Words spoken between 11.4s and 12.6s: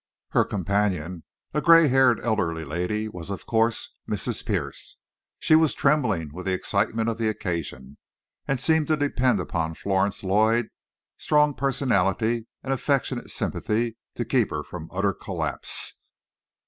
personality